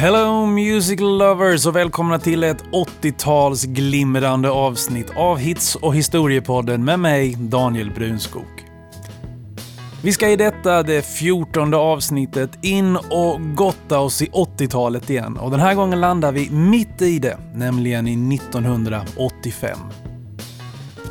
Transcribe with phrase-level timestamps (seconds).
[0.00, 2.64] Hello music lovers och välkomna till ett
[3.02, 8.57] 80-tals glimrande avsnitt av Hits och historiepodden med mig, Daniel Brunskog.
[10.02, 15.50] Vi ska i detta, det fjortonde avsnittet, in och gotta oss i 80-talet igen och
[15.50, 19.78] den här gången landar vi mitt i det, nämligen i 1985.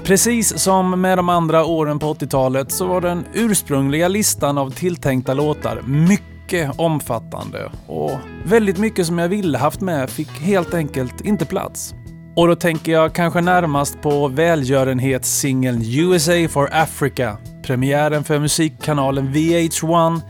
[0.03, 5.33] Precis som med de andra åren på 80-talet så var den ursprungliga listan av tilltänkta
[5.33, 8.11] låtar mycket omfattande och
[8.45, 11.93] väldigt mycket som jag ville haft med fick helt enkelt inte plats.
[12.35, 20.21] Och då tänker jag kanske närmast på välgörenhetssingeln USA for Africa premiären för musikkanalen VH1,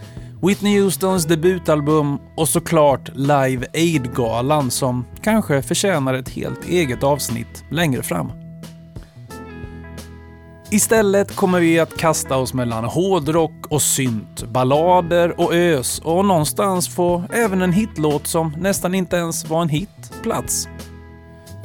[0.42, 8.04] Whitney Houstons debutalbum och såklart Live Aid-galan som kanske förtjänar ett helt eget avsnitt längre
[8.04, 8.32] fram.
[10.70, 16.96] Istället kommer vi att kasta oss mellan hårdrock och synt, ballader och ös och någonstans
[16.96, 20.68] få även en hitlåt som nästan inte ens var en hit plats.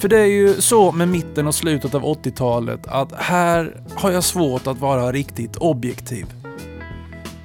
[0.02, 4.24] För det är ju så med mitten och slutet av 80-talet att här har jag
[4.24, 6.26] svårt att vara riktigt objektiv.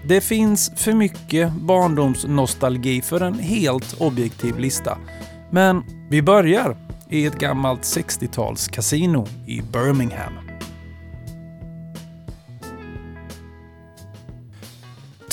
[0.05, 4.97] Det finns för mycket barndomsnostalgi för en helt objektiv lista.
[5.51, 6.77] Men vi börjar
[7.09, 10.46] i ett gammalt 60-tals kasino i Birmingham.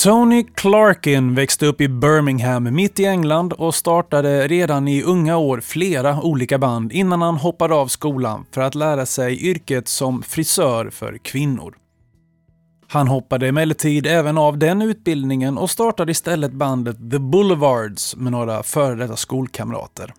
[0.05, 5.61] Tony Clarkin växte upp i Birmingham mitt i England och startade redan i unga år
[5.61, 10.91] flera olika band innan han hoppade av skolan för att lära sig yrket som frisör
[10.91, 11.75] för kvinnor.
[12.89, 18.63] Han hoppade emellertid även av den utbildningen och startade istället bandet The Boulevards med några
[18.63, 20.15] före detta skolkamrater.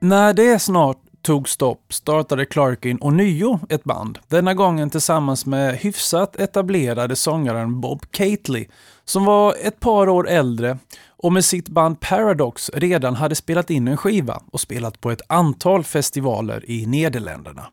[0.00, 6.36] När det snart tog stopp startade Clarkin ånyo ett band, denna gången tillsammans med hyfsat
[6.36, 8.66] etablerade sångaren Bob Catley,
[9.04, 10.78] som var ett par år äldre
[11.08, 15.20] och med sitt band Paradox redan hade spelat in en skiva och spelat på ett
[15.28, 17.66] antal festivaler i Nederländerna.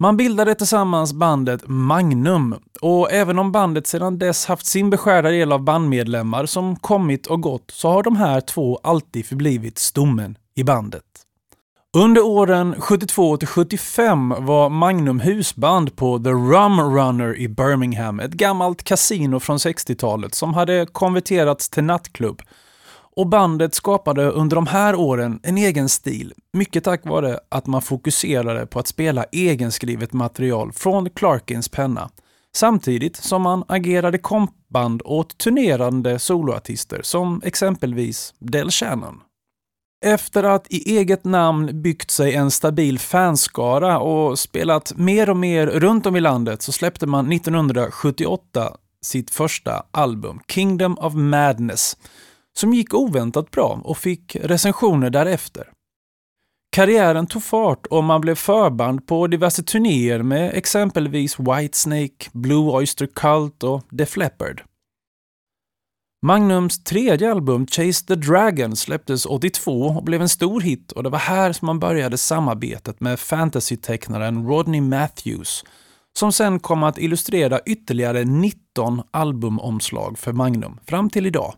[0.00, 5.52] Man bildade tillsammans bandet Magnum och även om bandet sedan dess haft sin beskärda del
[5.52, 10.64] av bandmedlemmar som kommit och gått så har de här två alltid förblivit stommen i
[10.64, 11.25] bandet.
[11.96, 18.32] Under åren 72 till 75 var Magnum husband på The Rum Runner i Birmingham, ett
[18.32, 22.42] gammalt kasino från 60-talet som hade konverterats till nattklubb.
[23.16, 27.82] Och bandet skapade under de här åren en egen stil, mycket tack vare att man
[27.82, 32.10] fokuserade på att spela egenskrivet material från Clarkins penna.
[32.54, 39.20] Samtidigt som man agerade kompband åt turnerande soloartister som exempelvis Del Shannon.
[40.04, 45.66] Efter att i eget namn byggt sig en stabil fanskara och spelat mer och mer
[45.66, 51.96] runt om i landet så släppte man 1978 sitt första album, Kingdom of Madness,
[52.56, 55.68] som gick oväntat bra och fick recensioner därefter.
[56.72, 63.06] Karriären tog fart och man blev förband på diverse turnéer med exempelvis Whitesnake, Blue Oyster
[63.06, 64.62] Cult och Def Leppard.
[66.26, 71.10] Magnums tredje album, Chase the Dragon, släpptes 82 och blev en stor hit och det
[71.10, 75.64] var här som man började samarbetet med fantasytecknaren Rodney Matthews,
[76.18, 81.54] som sen kom att illustrera ytterligare 19 albumomslag för Magnum, fram till idag.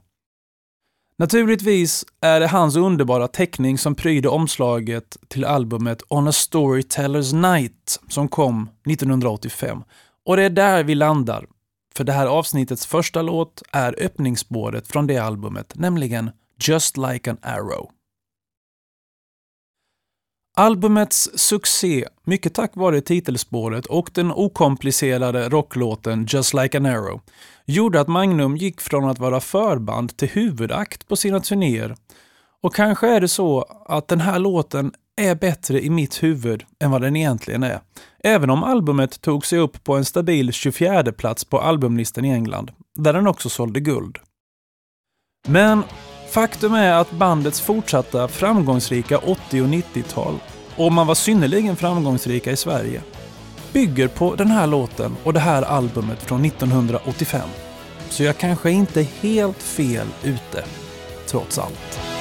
[1.19, 8.00] Naturligtvis är det hans underbara teckning som pryder omslaget till albumet On a Storytellers Night
[8.09, 9.83] som kom 1985.
[10.27, 11.47] Och det är där vi landar
[11.94, 16.31] för det här avsnittets första låt är öppningsspåret från det albumet, nämligen
[16.65, 17.91] Just Like an Arrow.
[20.56, 27.21] Albumets succé, mycket tack vare titelspåret och den okomplicerade rocklåten Just Like an Arrow,
[27.65, 31.97] gjorde att Magnum gick från att vara förband till huvudakt på sina turnéer.
[32.62, 36.91] Och kanske är det så att den här låten är bättre i mitt huvud än
[36.91, 37.81] vad den egentligen är.
[38.25, 42.70] Även om albumet tog sig upp på en stabil 24 plats på albumlistan i England,
[42.99, 44.19] där den också sålde guld.
[45.49, 45.82] Men
[46.31, 50.35] faktum är att bandets fortsatta framgångsrika 80 och 90-tal,
[50.76, 53.03] och man var synnerligen framgångsrika i Sverige,
[53.73, 57.49] bygger på den här låten och det här albumet från 1985.
[58.11, 60.65] Så jag kanske inte är helt fel ute,
[61.26, 62.18] trots allt.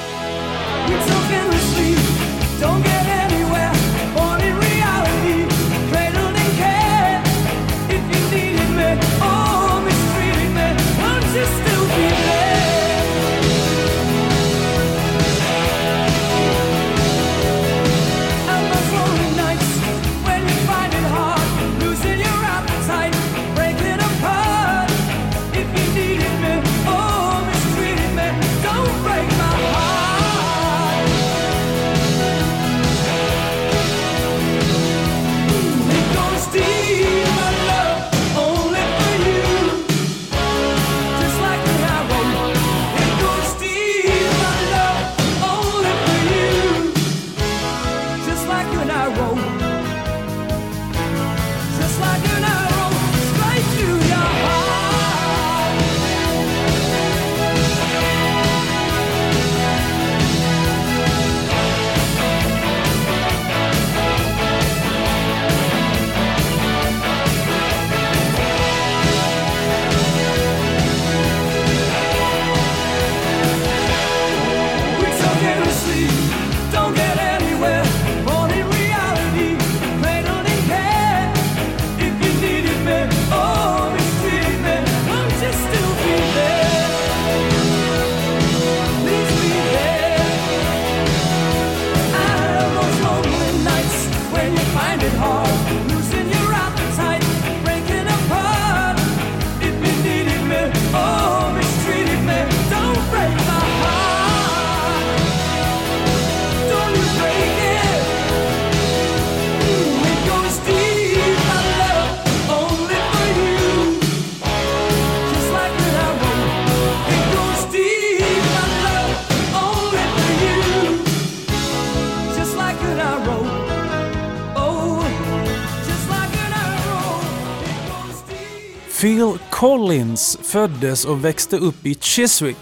[129.88, 132.58] Collins föddes och växte upp i Chiswick,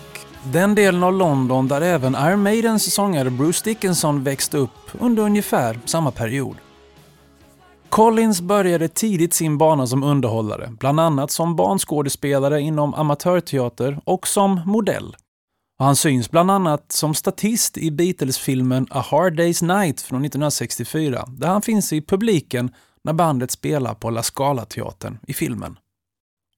[0.54, 5.80] den delen av London där även Iron Maidens sångare Bruce Dickinson växte upp under ungefär
[5.86, 6.56] samma period.
[7.90, 14.62] Collins började tidigt sin bana som underhållare, bland annat som barnskådespelare inom amatörteater och som
[14.66, 15.16] modell.
[15.80, 21.48] han syns bland annat som statist i Beatles-filmen A Hard Day's Night från 1964, där
[21.48, 22.72] han finns i publiken
[23.04, 25.78] när bandet spelar på La Scala-teatern i filmen.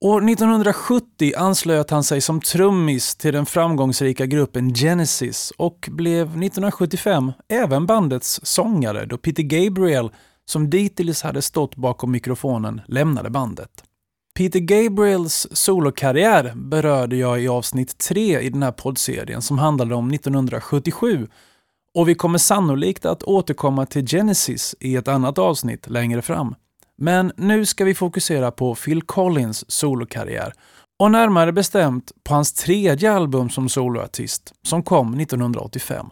[0.05, 7.31] År 1970 anslöt han sig som trummis till den framgångsrika gruppen Genesis och blev 1975
[7.47, 10.11] även bandets sångare då Peter Gabriel,
[10.45, 13.69] som dittills hade stått bakom mikrofonen, lämnade bandet.
[14.35, 20.11] Peter Gabriels solokarriär berörde jag i avsnitt 3 i den här poddserien som handlade om
[20.11, 21.27] 1977
[21.93, 26.55] och vi kommer sannolikt att återkomma till Genesis i ett annat avsnitt längre fram.
[26.97, 30.53] Men nu ska vi fokusera på Phil Collins solokarriär
[30.99, 36.05] och närmare bestämt på hans tredje album som soloartist som kom 1985.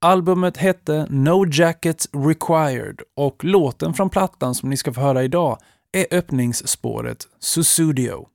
[0.00, 5.58] Albumet hette No Jackets Required och låten från plattan som ni ska få höra idag
[5.92, 8.26] är öppningsspåret Susudio.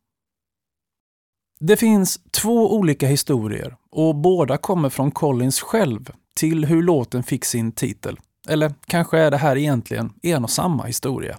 [1.59, 7.45] Det finns två olika historier och båda kommer från Collins själv till hur låten fick
[7.45, 8.19] sin titel.
[8.47, 11.37] Eller kanske är det här egentligen en och samma historia.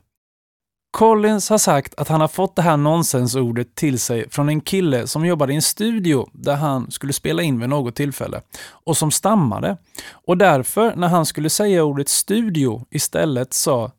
[0.94, 5.06] Collins har sagt att han har fått det här nonsensordet till sig från en kille
[5.06, 9.10] som jobbade i en studio där han skulle spela in vid något tillfälle och som
[9.10, 9.76] stammade.
[10.10, 13.90] Och därför, när han skulle säga ordet studio, istället sa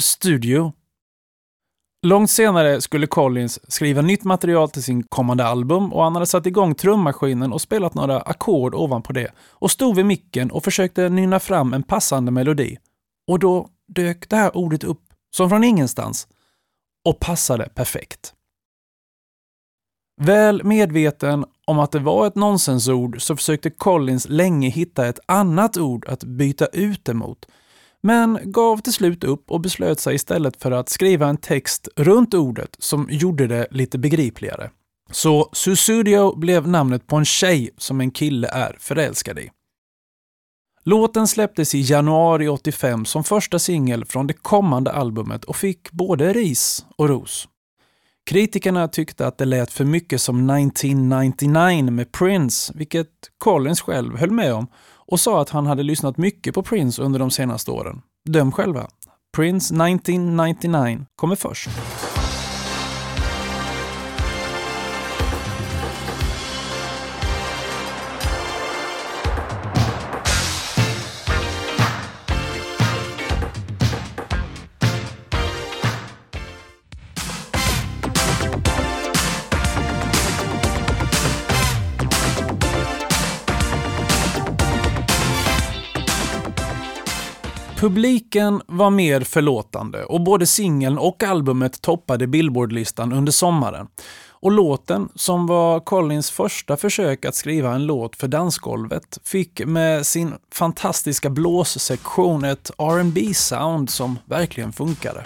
[0.00, 0.72] studio.
[2.06, 6.46] Långt senare skulle Collins skriva nytt material till sin kommande album och han hade satt
[6.46, 11.40] igång trummaskinen och spelat några ackord ovanpå det och stod vid micken och försökte nynna
[11.40, 12.78] fram en passande melodi.
[13.28, 15.00] Och då dök det här ordet upp,
[15.36, 16.28] som från ingenstans,
[17.04, 18.34] och passade perfekt.
[20.20, 25.76] Väl medveten om att det var ett nonsensord så försökte Collins länge hitta ett annat
[25.76, 27.46] ord att byta ut det mot,
[28.00, 32.34] men gav till slut upp och beslöt sig istället för att skriva en text runt
[32.34, 34.70] ordet som gjorde det lite begripligare.
[35.10, 39.50] Så Susudio blev namnet på en tjej som en kille är förälskad i.
[40.86, 46.32] Låten släpptes i januari 85 som första singel från det kommande albumet och fick både
[46.32, 47.48] ris och ros.
[48.26, 54.30] Kritikerna tyckte att det lät för mycket som 1999 med Prince, vilket Collins själv höll
[54.30, 58.02] med om och sa att han hade lyssnat mycket på Prince under de senaste åren.
[58.28, 58.88] Döm själva.
[59.36, 61.68] Prince 1999 kommer först.
[87.84, 93.86] Publiken var mer förlåtande och både singeln och albumet toppade Billboardlistan under sommaren.
[94.28, 100.06] Och låten, som var Collins första försök att skriva en låt för dansgolvet, fick med
[100.06, 105.24] sin fantastiska blåssektion ett rb sound som verkligen funkade.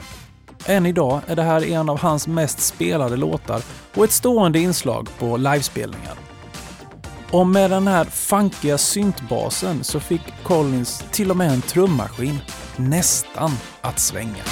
[0.67, 3.63] Än idag är det här en av hans mest spelade låtar
[3.95, 6.28] och ett stående inslag på livespelningar.
[7.33, 12.39] Och med den här funkiga syntbasen så fick Collins till och med en trummaskin
[12.77, 14.45] nästan att svänga.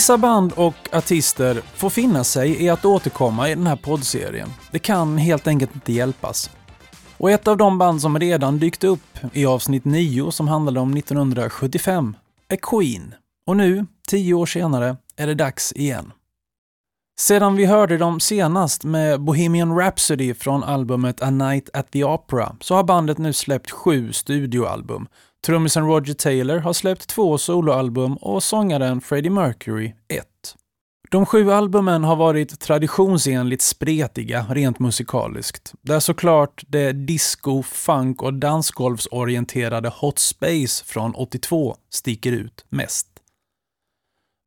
[0.00, 4.48] Vissa band och artister får finna sig i att återkomma i den här poddserien.
[4.70, 6.50] Det kan helt enkelt inte hjälpas.
[7.16, 10.96] Och ett av de band som redan dykt upp i avsnitt 9 som handlade om
[10.96, 12.16] 1975
[12.48, 13.14] är Queen.
[13.46, 16.12] Och nu, tio år senare, är det dags igen.
[17.20, 22.56] Sedan vi hörde dem senast med Bohemian Rhapsody från albumet A Night at the Opera
[22.60, 25.08] så har bandet nu släppt sju studioalbum.
[25.46, 30.56] Trummisen Roger Taylor har släppt två soloalbum och sångaren Freddie Mercury ett.
[31.10, 38.34] De sju albumen har varit traditionsenligt spretiga rent musikaliskt, där såklart det disco, funk och
[38.34, 43.06] dansgolvsorienterade Hot Space från 82 sticker ut mest.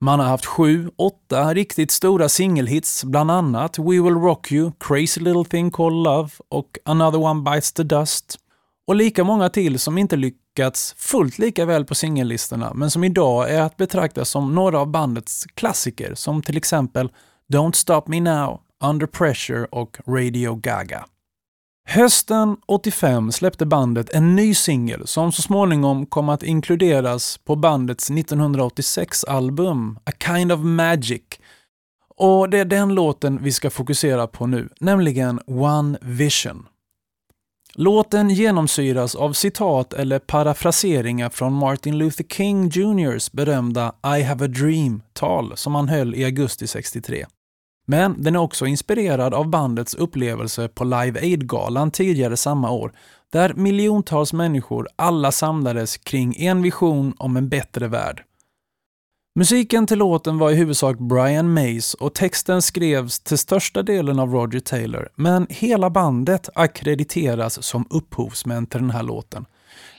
[0.02, 5.22] Man har haft sju, åtta riktigt stora singelhits, bland annat We Will Rock You, Crazy
[5.22, 8.40] Little Thing Called Love och Another One Bites the Dust.
[8.88, 13.04] Och lika många till som inte lyckats lyckats fullt lika väl på singellistorna, men som
[13.04, 17.10] idag är att betrakta som några av bandets klassiker, som till exempel
[17.54, 21.06] Don't Stop Me Now, Under Pressure och Radio Gaga.
[21.90, 28.12] Hösten 85 släppte bandet en ny singel som så småningom kom att inkluderas på bandets
[28.12, 31.24] 1986-album A Kind of Magic.
[32.18, 36.66] Och det är den låten vi ska fokusera på nu, nämligen One Vision.
[37.76, 44.48] Låten genomsyras av citat eller parafraseringar från Martin Luther King Jrs berömda I have a
[44.48, 47.26] dream-tal som han höll i augusti 63.
[47.86, 52.94] Men den är också inspirerad av bandets upplevelse på Live Aid-galan tidigare samma år,
[53.32, 58.24] där miljontals människor alla samlades kring en vision om en bättre värld.
[59.36, 64.34] Musiken till låten var i huvudsak Brian Mays och texten skrevs till största delen av
[64.34, 69.46] Roger Taylor, men hela bandet akkrediteras som upphovsmän till den här låten.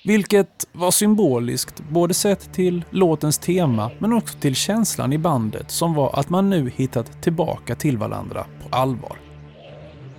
[0.05, 5.95] Vilket var symboliskt, både sett till låtens tema men också till känslan i bandet som
[5.95, 9.19] var att man nu hittat tillbaka till varandra på allvar.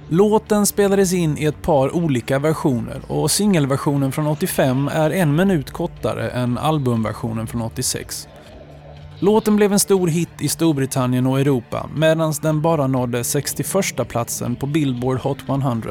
[0.10, 5.72] Låten spelades in i ett par olika versioner och singelversionen från 85 är en minut
[5.72, 8.28] kortare än albumversionen från 86.
[9.20, 14.56] Låten blev en stor hit i Storbritannien och Europa medan den bara nådde 61 platsen
[14.56, 15.90] på Billboard Hot 100.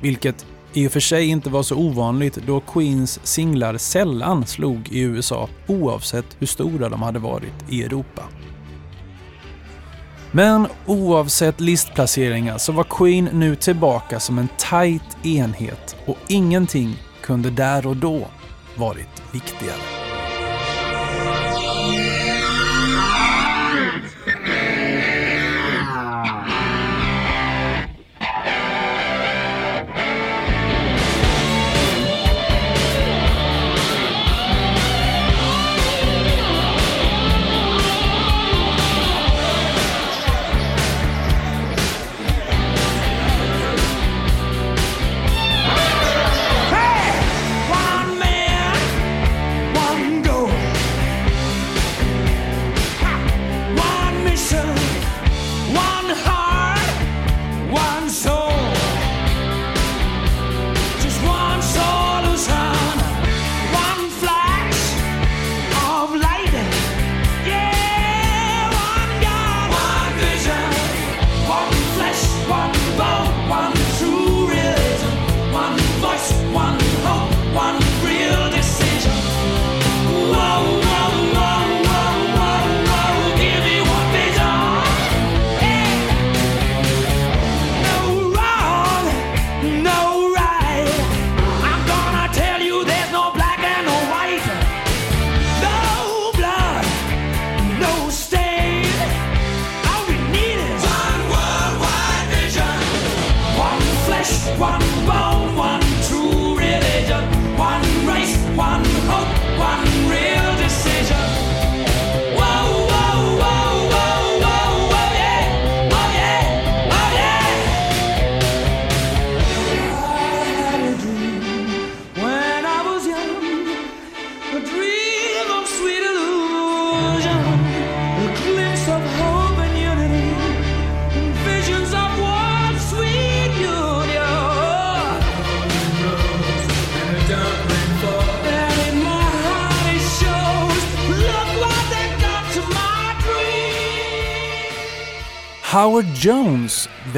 [0.00, 5.00] Vilket i och för sig inte var så ovanligt då Queens singlar sällan slog i
[5.00, 8.22] USA oavsett hur stora de hade varit i Europa.
[10.30, 17.50] Men oavsett listplaceringar så var Queen nu tillbaka som en tight enhet och ingenting kunde
[17.50, 18.28] där och då
[18.76, 19.97] varit viktigare.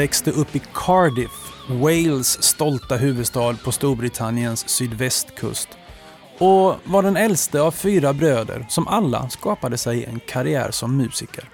[0.01, 5.69] Växte upp i Cardiff, Wales stolta huvudstad på Storbritanniens sydvästkust.
[6.39, 11.45] och var den äldste av fyra bröder som alla skapade sig en karriär som musiker.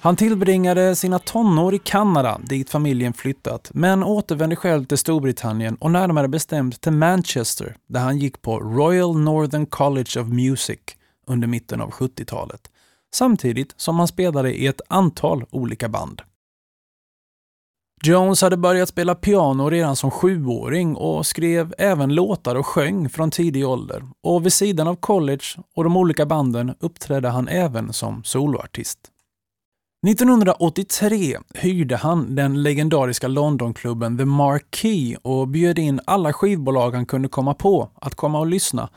[0.00, 5.90] Han tillbringade sina tonår i Kanada, dit familjen flyttat, men återvände själv till Storbritannien och
[5.90, 10.80] närmare bestämt till Manchester, där han gick på Royal Northern College of Music
[11.26, 12.60] under mitten av 70-talet,
[13.14, 16.22] samtidigt som han spelade i ett antal olika band.
[18.02, 23.30] Jones hade börjat spela piano redan som sjuåring och skrev även låtar och sjöng från
[23.30, 24.02] tidig ålder.
[24.22, 25.44] Och vid sidan av college
[25.76, 28.98] och de olika banden uppträdde han även som soloartist.
[30.08, 37.28] 1983 hyrde han den legendariska Londonklubben The Marquee och bjöd in alla skivbolag han kunde
[37.28, 38.88] komma på att komma och lyssna.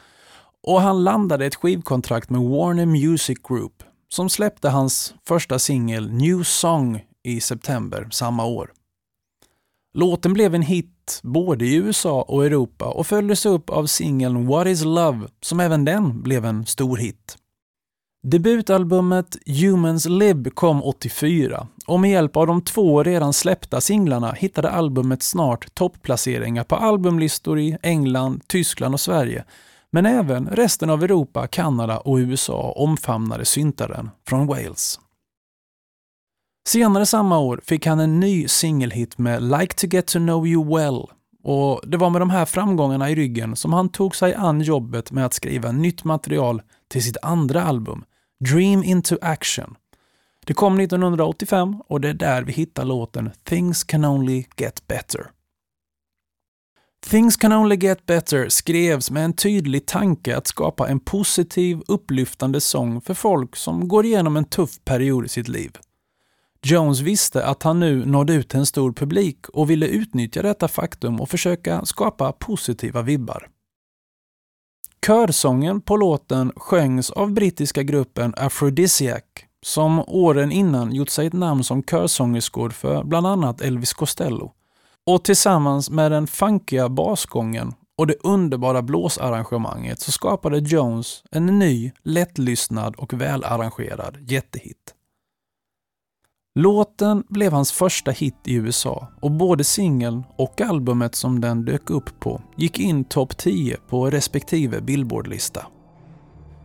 [0.68, 6.44] Och han landade ett skivkontrakt med Warner Music Group som släppte hans första singel New
[6.44, 8.72] Song i september samma år.
[9.94, 14.68] Låten blev en hit både i USA och Europa och följdes upp av singeln What
[14.68, 17.38] is Love som även den blev en stor hit.
[18.28, 24.70] Debutalbumet Humans Lib kom 84 och med hjälp av de två redan släppta singlarna hittade
[24.70, 29.46] albumet snart topplaceringar på albumlistor i England, Tyskland och Sverige.
[29.92, 35.00] Men även resten av Europa, Kanada och USA omfamnade syntaren från Wales.
[36.68, 40.78] Senare samma år fick han en ny singelhit med Like to get to know you
[40.78, 41.08] well
[41.44, 45.12] och det var med de här framgångarna i ryggen som han tog sig an jobbet
[45.12, 48.04] med att skriva nytt material till sitt andra album,
[48.40, 49.76] Dream into action.
[50.46, 55.28] Det kom 1985 och det är där vi hittar låten Things can only get better.
[57.10, 62.62] Things can only get better skrevs med en tydlig tanke att skapa en positiv, upplyftande
[62.62, 65.78] sång för folk som går igenom en tuff period i sitt liv.
[66.66, 70.68] Jones visste att han nu nådde ut till en stor publik och ville utnyttja detta
[70.68, 73.50] faktum och försöka skapa positiva vibbar.
[75.06, 79.24] Körsången på låten sjöngs av brittiska gruppen Aphrodisiac
[79.66, 84.52] som åren innan gjort sig ett namn som körsångerskor för bland annat Elvis Costello.
[85.06, 91.92] Och tillsammans med den funkiga basgången och det underbara blåsarrangemanget så skapade Jones en ny,
[92.04, 94.96] lättlyssnad och välarrangerad jättehit.
[96.56, 101.90] Låten blev hans första hit i USA och både singeln och albumet som den dök
[101.90, 105.66] upp på gick in topp 10 på respektive Billboardlista.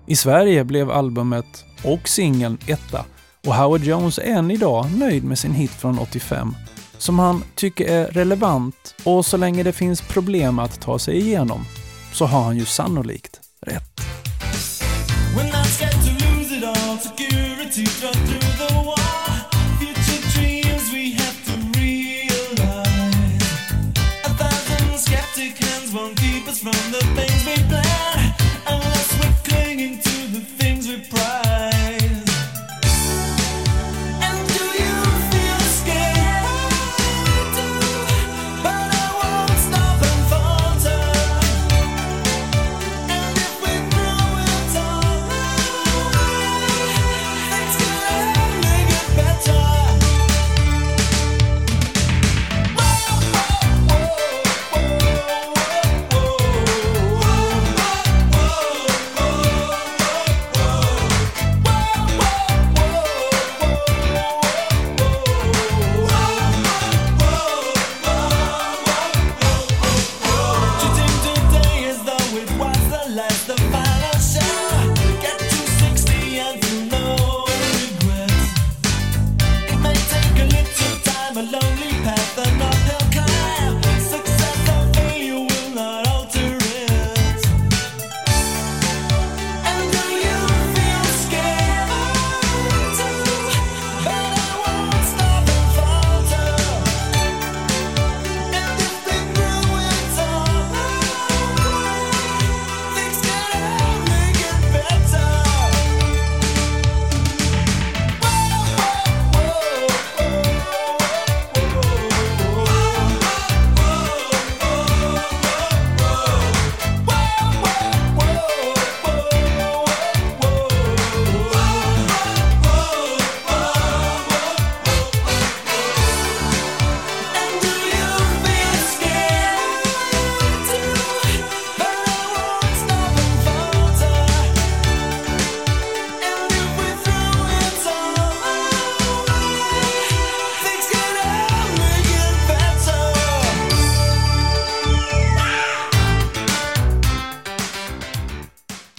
[0.07, 3.05] I Sverige blev albumet och singeln etta
[3.47, 6.55] och Howard Jones är än idag nöjd med sin hit från 85
[6.99, 11.65] som han tycker är relevant och så länge det finns problem att ta sig igenom
[12.13, 14.01] så har han ju sannolikt rätt.
[26.49, 27.28] papers from the bank.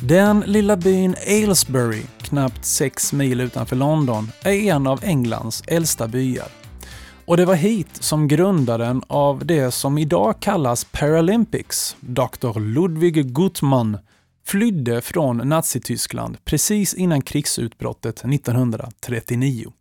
[0.10, 6.48] Den lilla byn Aylesbury, knappt 6 mil utanför London, är en av Englands äldsta byar.
[7.26, 12.60] Och det var hit som grundaren av det som idag kallas Paralympics, Dr.
[12.60, 13.98] Ludwig Gutmann,
[14.46, 19.72] flydde från Nazityskland precis innan krigsutbrottet 1939.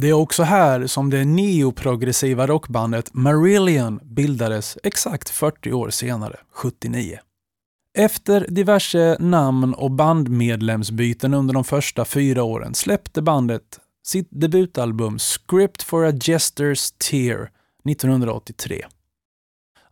[0.00, 7.18] Det är också här som det neoprogressiva rockbandet Marillion bildades exakt 40 år senare, 79.
[7.98, 15.82] Efter diverse namn och bandmedlemsbyten under de första fyra åren släppte bandet sitt debutalbum Script
[15.82, 17.50] for a Jester's Tear
[17.90, 18.84] 1983.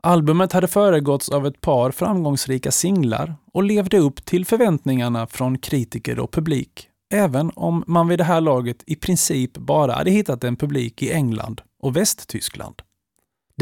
[0.01, 6.19] Albumet hade föregåtts av ett par framgångsrika singlar och levde upp till förväntningarna från kritiker
[6.19, 10.57] och publik, även om man vid det här laget i princip bara hade hittat en
[10.57, 12.83] publik i England och Västtyskland.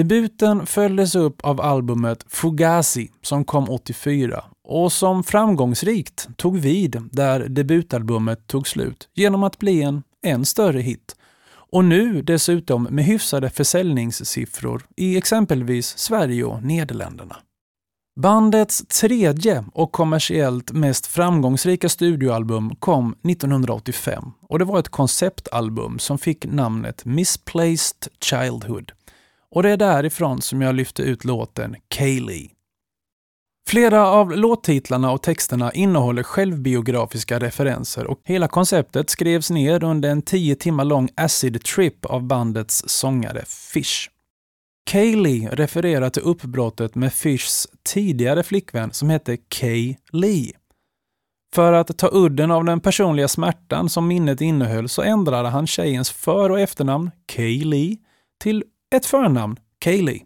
[0.01, 7.41] Debuten följdes upp av albumet Fugazi som kom 84 och som framgångsrikt tog vid där
[7.49, 11.17] debutalbumet tog slut genom att bli en än större hit.
[11.51, 17.37] Och nu dessutom med hyfsade försäljningssiffror i exempelvis Sverige och Nederländerna.
[18.21, 26.19] Bandets tredje och kommersiellt mest framgångsrika studioalbum kom 1985 och det var ett konceptalbum som
[26.19, 28.93] fick namnet Misplaced Childhood.
[29.55, 32.51] Och det är därifrån som jag lyfte ut låten Kaylee.
[33.69, 40.23] Flera av låttitlarna och texterna innehåller självbiografiska referenser och hela konceptet skrevs ner under en
[40.23, 44.11] tio timmar lång acid trip av bandets sångare Fish.
[44.91, 50.53] Kaylee refererar till uppbrottet med Fishs tidigare flickvän som hette Kay Lee.
[51.55, 56.11] För att ta udden av den personliga smärtan som minnet innehöll så ändrade han tjejens
[56.11, 57.97] för och efternamn, Kay Lee,
[58.41, 60.23] till ett förnamn, Kaylee.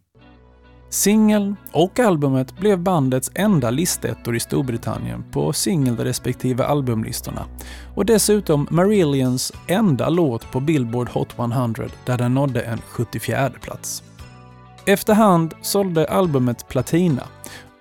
[0.90, 7.46] Singeln och albumet blev bandets enda listettor i Storbritannien på singel respektive albumlistorna
[7.94, 14.03] och dessutom Marillions enda låt på Billboard Hot 100 där den nådde en 74 plats.
[14.87, 17.22] Efterhand sålde albumet platina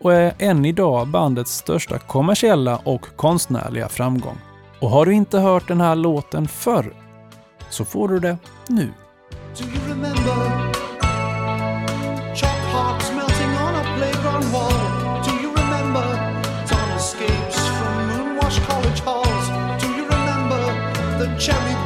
[0.02, 4.38] och är än idag bandets största kommersiella och konstnärliga framgång.
[4.80, 6.94] Och har du inte hört den här låten förr
[7.70, 8.90] så får du det nu.
[21.44, 21.83] Cherry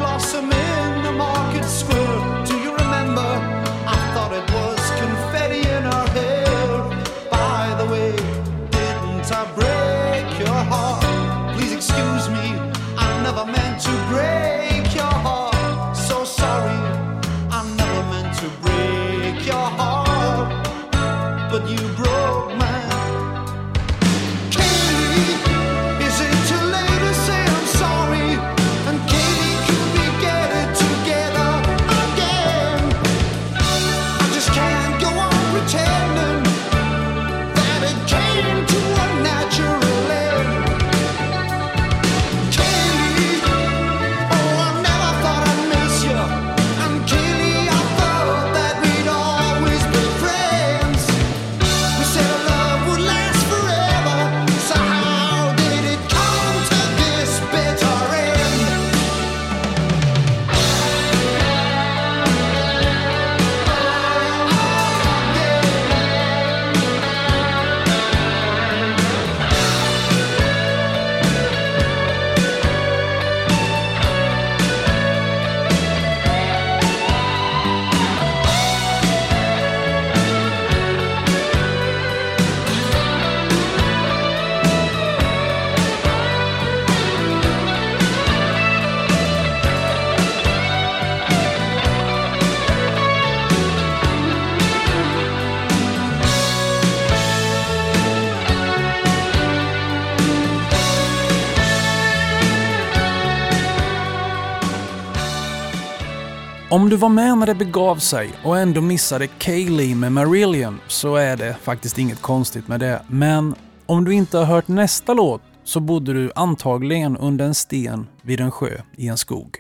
[106.77, 111.15] Om du var med när det begav sig och ändå missade Kaylee med Marillion så
[111.15, 113.01] är det faktiskt inget konstigt med det.
[113.07, 118.07] Men om du inte har hört nästa låt så bodde du antagligen under en sten
[118.21, 119.57] vid en sjö i en skog.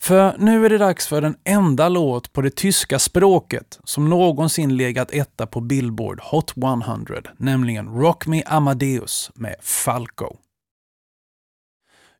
[0.00, 4.76] För nu är det dags för den enda låt på det tyska språket som någonsin
[4.76, 10.36] legat etta på Billboard Hot 100, nämligen Rock Me Amadeus med Falco.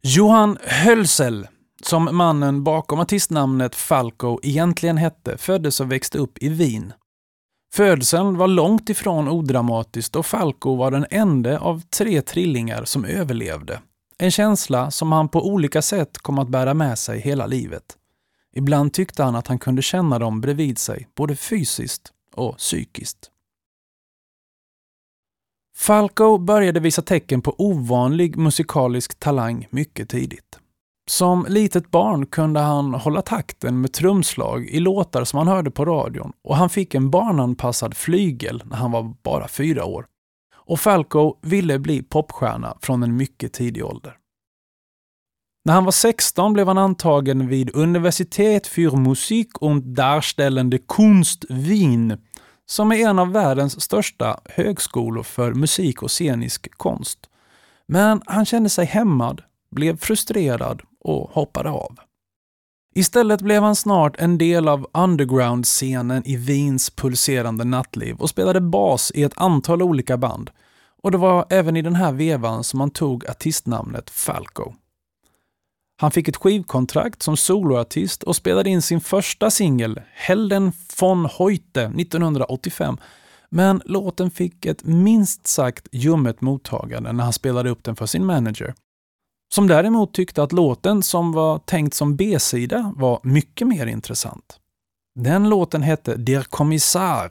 [0.03, 1.47] Johan Hölsel
[1.87, 6.93] som mannen bakom artistnamnet Falco egentligen hette, föddes och växte upp i Wien.
[7.75, 13.81] Födseln var långt ifrån odramatisk och Falco var den enda av tre trillingar som överlevde.
[14.19, 17.85] En känsla som han på olika sätt kom att bära med sig hela livet.
[18.53, 23.31] Ibland tyckte han att han kunde känna dem bredvid sig, både fysiskt och psykiskt.
[25.77, 30.59] Falco började visa tecken på ovanlig musikalisk talang mycket tidigt.
[31.07, 35.85] Som litet barn kunde han hålla takten med trumslag i låtar som han hörde på
[35.85, 40.07] radion och han fick en barnanpassad flygel när han var bara fyra år.
[40.67, 44.17] Och Falco ville bli popstjärna från en mycket tidig ålder.
[45.65, 52.19] När han var 16 blev han antagen vid Universitet für Musik und Darstellende Kunst Wien,
[52.67, 57.19] som är en av världens största högskolor för musik och scenisk konst.
[57.87, 61.97] Men han kände sig hämmad, blev frustrerad och hoppade av.
[62.95, 69.13] Istället blev han snart en del av underground-scenen i Wiens pulserande nattliv och spelade bas
[69.15, 70.51] i ett antal olika band.
[71.03, 74.73] Och det var även i den här vevan som han tog artistnamnet Falco.
[75.97, 81.83] Han fick ett skivkontrakt som soloartist och spelade in sin första singel, Helden von Heute,
[81.83, 82.97] 1985.
[83.51, 88.25] Men låten fick ett minst sagt ljummet mottagande när han spelade upp den för sin
[88.25, 88.75] manager.
[89.55, 94.59] Som däremot tyckte att låten som var tänkt som B-sida var mycket mer intressant.
[95.15, 97.31] Den låten hette Der Kommissar.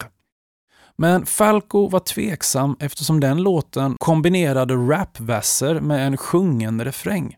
[0.96, 7.36] Men Falco var tveksam eftersom den låten kombinerade rapverser med en sjungen refräng.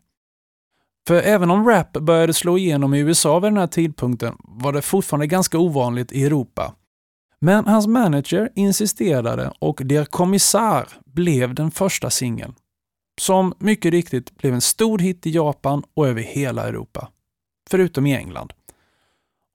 [1.08, 4.82] För även om rap började slå igenom i USA vid den här tidpunkten var det
[4.82, 6.74] fortfarande ganska ovanligt i Europa.
[7.40, 12.54] Men hans manager insisterade och Der Kommissar blev den första singeln.
[13.20, 17.08] Som mycket riktigt blev en stor hit i Japan och över hela Europa.
[17.70, 18.52] Förutom i England.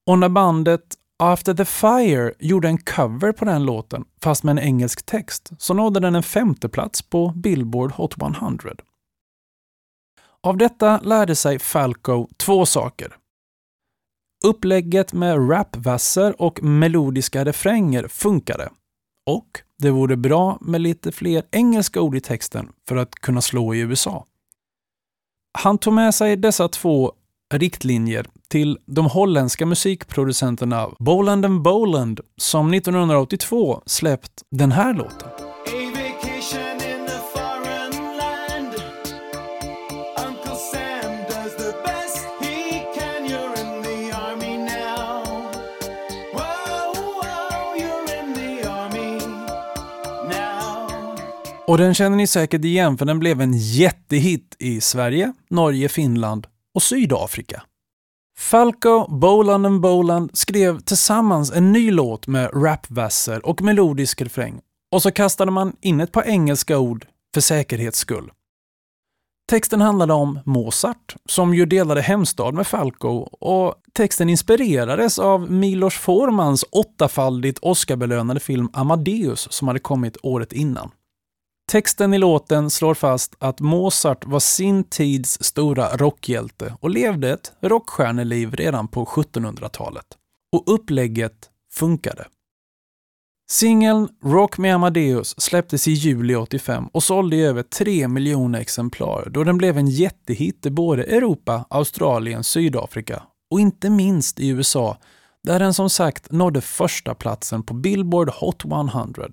[0.06, 4.63] Och när bandet After the Fire gjorde en cover på den låten, fast med en
[4.63, 8.69] engelsk text, så nådde den en femteplats på Billboard Hot 100.
[10.43, 13.17] Av detta lärde sig Falco två saker.
[14.45, 18.69] Upplägget med rapverser och melodiska refränger funkade.
[19.32, 23.74] Och det vore bra med lite fler engelska ord i texten för att kunna slå
[23.74, 24.26] i USA.
[25.60, 27.13] Han tog med sig dessa två
[27.54, 35.51] riktlinjer till de holländska musikproducenterna Boland Boland som 1982 släppt den här låten.
[51.72, 56.48] Och den känner ni säkert igen för den blev en jättehit i Sverige, Norge, Finland
[56.76, 57.64] och Sydafrika.
[58.38, 65.02] Falco, Boland and Boland skrev tillsammans en ny låt med rapvasser och melodisk refräng och
[65.02, 68.32] så kastade man in ett par engelska ord för säkerhets skull.
[69.50, 75.96] Texten handlade om Mozart, som ju delade hemstad med Falco och texten inspirerades av Milos
[75.96, 80.92] Formans åttafaldigt Oscarbelönade film Amadeus som hade kommit året innan.
[81.71, 87.54] Texten i låten slår fast att Mozart var sin tids stora rockhjälte och levde ett
[87.62, 90.06] rockstjärneliv redan på 1700-talet.
[90.56, 92.28] Och upplägget funkade.
[93.52, 99.30] Singeln Rock med Amadeus släpptes i juli 85 och sålde i över 3 miljoner exemplar
[99.30, 104.97] då den blev en jättehit i både Europa, Australien, Sydafrika och inte minst i USA
[105.43, 109.24] där den som sagt nådde första platsen på Billboard Hot 100.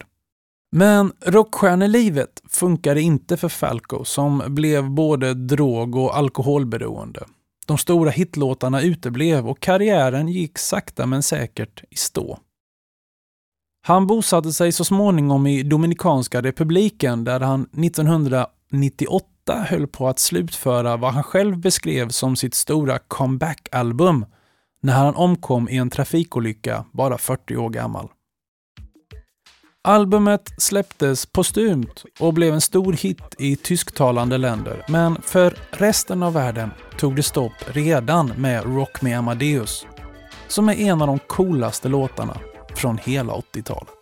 [0.70, 7.24] Men rockstjärnelivet funkade inte för Falco som blev både drog och alkoholberoende.
[7.66, 12.38] De stora hitlåtarna uteblev och karriären gick sakta men säkert i stå.
[13.86, 20.96] Han bosatte sig så småningom i Dominikanska republiken där han 1998 höll på att slutföra
[20.96, 24.26] vad han själv beskrev som sitt stora comeback-album
[24.80, 28.08] när han omkom i en trafikolycka bara 40 år gammal.
[29.88, 36.32] Albumet släpptes postumt och blev en stor hit i tysktalande länder, men för resten av
[36.32, 39.86] världen tog det stopp redan med Rock me Amadeus,
[40.48, 42.36] som är en av de coolaste låtarna
[42.74, 43.97] från hela 80-talet.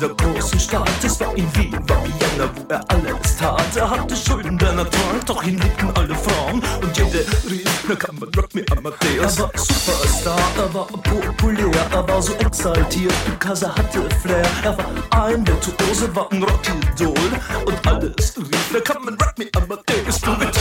[0.00, 0.88] Der großen Stadt.
[1.02, 3.76] Es war in Wien, war Vienna, wo er alles tat.
[3.76, 8.14] Er hatte Schulden, der Natur, doch ihn liebten alle Frauen und jede rief Nu kan
[8.18, 9.38] man rock me Amadeus.
[9.38, 14.46] Er war Superstar, er war populär, er war so exaltiert, because er hatte Flair.
[14.64, 17.30] Er war ein Virtuose, war ein Rockidol
[17.66, 20.20] und alles rief, nu kan man rock me Amadeus.
[20.20, 20.54] Du mit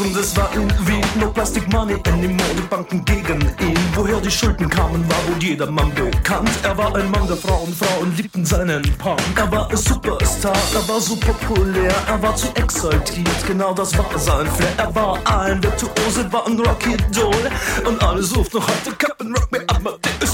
[0.00, 2.54] und es war irgendwie no Plastic Money anymore.
[2.56, 3.78] Die Banken gegen ihn.
[3.94, 6.50] Woher die Schulden kamen, war wohl jedermann bekannt.
[6.62, 9.20] Er war ein Mann der Frauen, Frauen liebten seinen Punk.
[9.36, 14.06] Er war ein Superstar, er war so populär, er war zu exaltiert, genau das war
[14.18, 14.72] sein Flair.
[14.78, 17.50] Er war ein Virtuose, war ein Rocky Doll
[17.86, 20.29] und alle suchten heute Captain Rock Me Amadeus.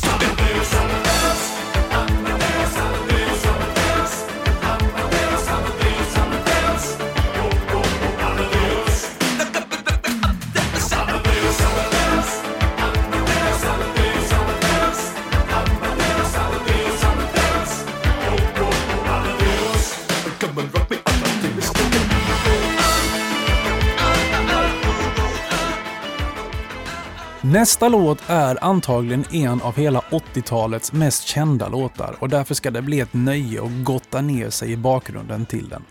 [27.56, 32.82] Nästa låt är antagligen en av hela 80-talets mest kända låtar och därför ska det
[32.82, 35.82] bli ett nöje att gotta ner sig i bakgrunden till den.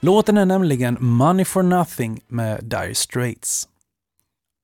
[0.00, 3.68] Låten är nämligen Money for Nothing med Dire Straits.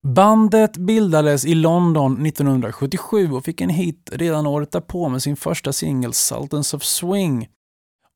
[0.06, 5.72] Bandet bildades i London 1977 och fick en hit redan året därpå med sin första
[5.72, 7.48] singel Sultans of Swing.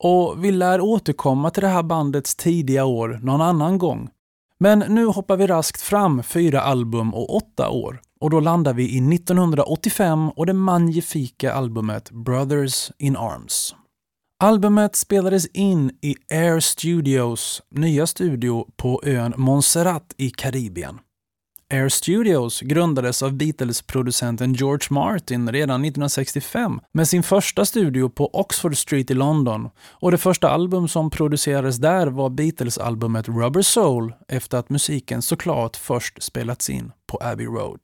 [0.03, 4.11] Och vi lär återkomma till det här bandets tidiga år någon annan gång.
[4.65, 8.01] Men nu hoppar vi raskt fram fyra album och åtta år.
[8.21, 13.75] Och då landar vi i 1985 och det magnifika albumet Brothers in Arms.
[14.43, 20.99] Albumet spelades in i Air Studios nya studio på ön Montserrat i Karibien.
[21.75, 28.77] Air Studios grundades av Beatles-producenten George Martin redan 1965 med sin första studio på Oxford
[28.77, 34.59] Street i London och det första album som producerades där var Beatles-albumet Rubber Soul efter
[34.59, 37.81] att musiken såklart först spelats in på Abbey Road.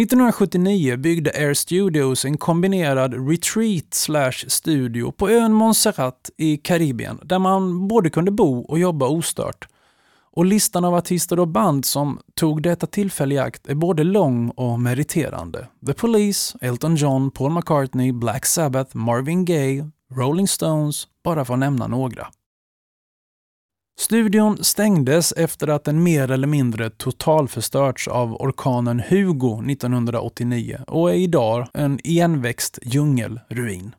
[0.00, 7.38] 1979 byggde Air Studios en kombinerad retreat slash studio på ön Montserrat i Karibien där
[7.38, 9.68] man både kunde bo och jobba ostört.
[10.36, 14.50] Och listan av artister och band som tog detta tillfälle i akt är både lång
[14.50, 15.68] och meriterande.
[15.86, 21.60] The Police, Elton John, Paul McCartney, Black Sabbath, Marvin Gaye, Rolling Stones, bara för att
[21.60, 22.26] nämna några.
[23.98, 31.14] Studion stängdes efter att den mer eller mindre totalförstörts av orkanen Hugo 1989 och är
[31.14, 33.94] idag en igenväxt djungelruin.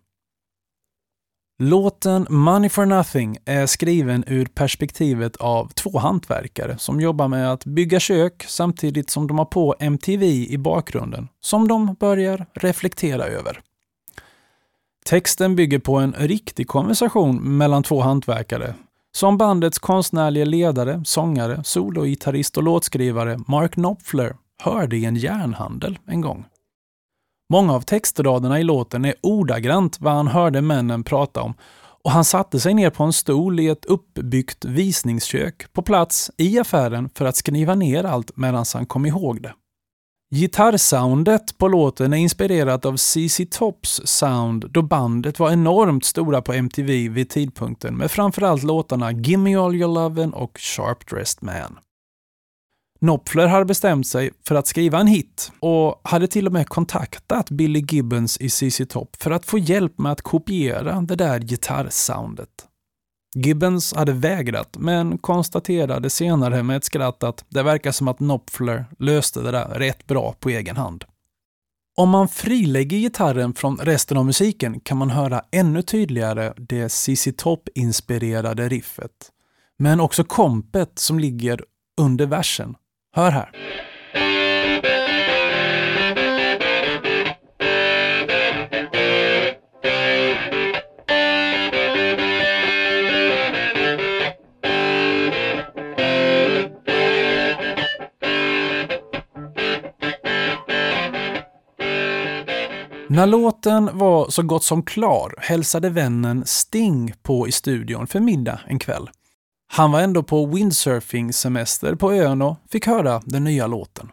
[1.60, 7.66] Låten Money for Nothing är skriven ur perspektivet av två hantverkare som jobbar med att
[7.66, 13.62] bygga kök samtidigt som de har på MTV i bakgrunden, som de börjar reflektera över.
[15.06, 18.74] Texten bygger på en riktig konversation mellan två hantverkare
[19.12, 26.22] som bandets konstnärliga ledare, sångare, sologitarrist och låtskrivare Mark Knopfler hörde i en järnhandel en
[26.22, 26.46] gång.
[27.50, 31.54] Många av textraderna i låten är ordagrant vad han hörde männen prata om
[32.04, 36.60] och han satte sig ner på en stol i ett uppbyggt visningskök på plats i
[36.60, 39.54] affären för att skriva ner allt medan han kom ihåg det.
[40.36, 46.54] Gitarrsoundet på låten är inspirerat av ZZ Tops sound då bandet var enormt stora på
[46.54, 51.78] MTV vid tidpunkten med framförallt låtarna Gimme All Your Lovin' och Sharp Dressed Man.
[53.00, 57.50] Knopfler hade bestämt sig för att skriva en hit och hade till och med kontaktat
[57.50, 62.50] Billy Gibbons i ZZ Top för att få hjälp med att kopiera det där gitarrsoundet.
[63.36, 68.86] Gibbons hade vägrat, men konstaterade senare med ett skratt att det verkar som att Knopfler
[69.00, 71.06] löste det där rätt bra på egen hand.
[71.98, 77.28] Om man frilägger gitarren från resten av musiken kan man höra ännu tydligare det ZZ
[77.38, 79.32] Top-inspirerade riffet.
[79.80, 81.64] Men också kompet som ligger
[82.02, 82.76] under versen.
[83.18, 83.50] Hör här.
[103.10, 108.60] När låten var så gott som klar hälsade vännen Sting på i studion för middag
[108.68, 109.10] en kväll.
[109.68, 114.12] Han var ändå på windsurfing-semester på ön och fick höra den nya låten.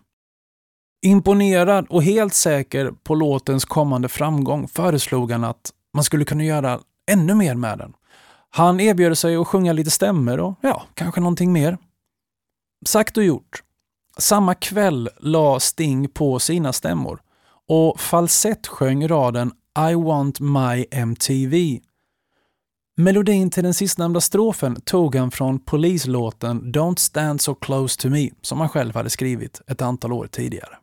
[1.06, 6.80] Imponerad och helt säker på låtens kommande framgång föreslog han att man skulle kunna göra
[7.10, 7.92] ännu mer med den.
[8.50, 11.78] Han erbjöd sig att sjunga lite stämmer och ja, kanske någonting mer.
[12.86, 13.62] Sagt och gjort.
[14.18, 17.20] Samma kväll la Sting på sina stämmor
[17.68, 19.52] och falsett sjöng raden
[19.90, 21.80] I want my MTV.
[22.96, 28.30] Melodin till den sistnämnda strofen tog han från polislåten Don't stand so close to me
[28.42, 30.76] som han själv hade skrivit ett antal år tidigare.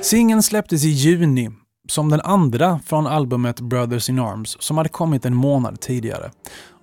[0.00, 1.50] Singeln släpptes i juni,
[1.88, 6.30] som den andra från albumet Brothers in Arms som hade kommit en månad tidigare.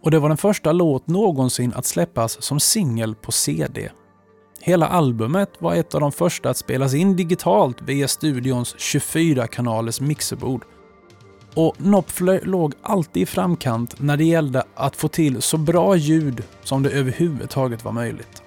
[0.03, 3.89] Och det var den första låt någonsin att släppas som singel på CD.
[4.61, 10.65] Hela albumet var ett av de första att spelas in digitalt via studions 24-kanalers mixerbord.
[11.55, 16.43] Och Knopfler låg alltid i framkant när det gällde att få till så bra ljud
[16.63, 18.43] som det överhuvudtaget var möjligt.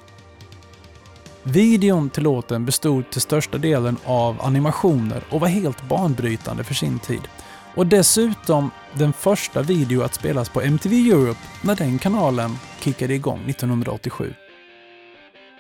[1.43, 6.99] Videon till låten bestod till största delen av animationer och var helt banbrytande för sin
[6.99, 7.29] tid.
[7.77, 13.41] Och dessutom den första video att spelas på MTV Europe när den kanalen kickade igång
[13.49, 14.35] 1987.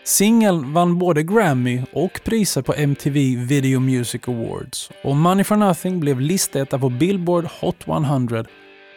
[0.04, 6.00] Singeln vann både Grammy och priser på MTV Video Music Awards och Money for Nothing
[6.00, 8.44] blev listetta på Billboard Hot 100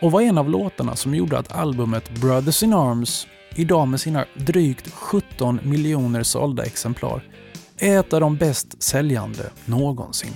[0.02, 4.26] och var en av låtarna som gjorde att albumet Brothers in Arms idag med sina
[4.34, 7.22] drygt 17 miljoner sålda exemplar,
[7.78, 10.34] är ett av de bäst säljande någonsin.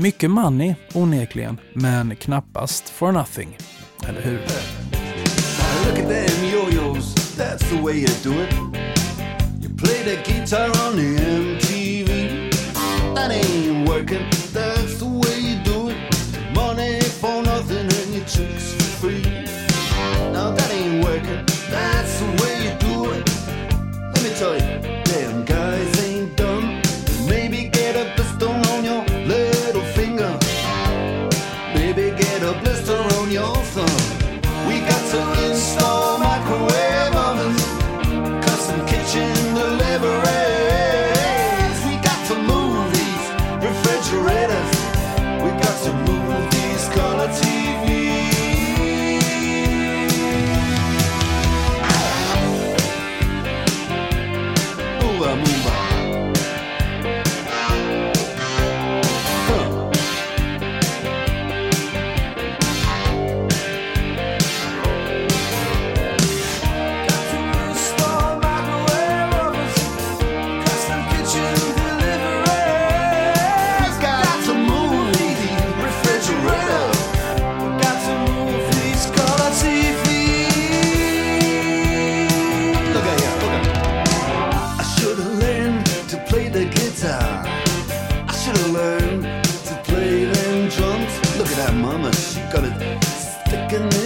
[0.00, 3.56] Mycket money onekligen, men knappast for nothing.
[4.08, 4.38] Eller hur?
[5.86, 8.54] Look at them yo-yos, that's the way you do it.
[9.60, 12.50] You play the guitar on the MTV.
[13.14, 15.96] That ain't working, that's the way you do it.
[16.54, 19.22] Money for nothing and your chicks for free.
[20.32, 21.44] Now that ain't working.
[21.70, 23.28] That's the way you do it.
[24.14, 24.67] Let me tell you,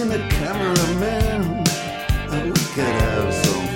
[0.03, 1.63] in the cameraman.
[2.29, 3.67] Oh, we could have some.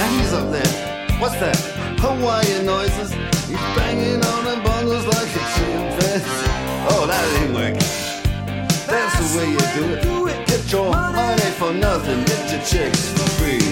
[0.00, 0.72] And he's up there.
[1.20, 1.58] What's that?
[2.00, 3.10] Hawaiian noises.
[3.50, 6.48] He's banging on the bongos like a chimpanzee.
[6.88, 7.88] Oh, that ain't working.
[8.88, 9.64] That's the way you
[10.08, 10.46] do it.
[10.46, 13.68] Get your money for nothing, get your chicks for free.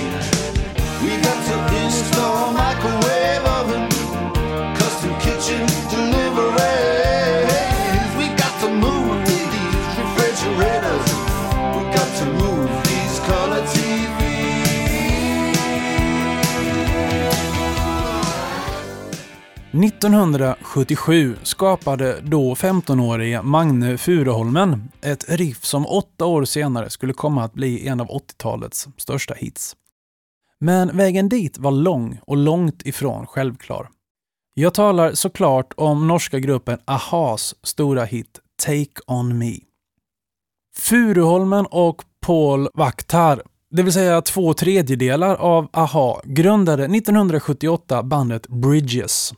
[1.02, 3.88] We got to install microwave oven,
[4.76, 7.01] custom kitchen deliveries.
[19.74, 27.54] 1977 skapade då 15-årige Magne Furuholmen ett riff som åtta år senare skulle komma att
[27.54, 29.76] bli en av 80-talets största hits.
[30.58, 33.88] Men vägen dit var lång och långt ifrån självklar.
[34.54, 39.56] Jag talar såklart om norska gruppen Ahas stora hit Take On Me.
[40.76, 49.34] Furuholmen och Paul Vaktar, det vill säga två tredjedelar av Aha, grundade 1978 bandet Bridges.